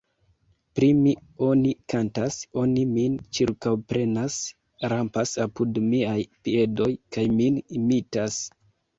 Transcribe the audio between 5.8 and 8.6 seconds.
miaj piedoj kaj min imitas.